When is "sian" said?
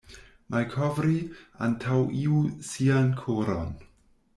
2.73-3.17